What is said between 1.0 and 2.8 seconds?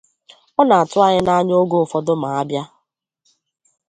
anyị n'anya oge ụfọdụ ma a bịa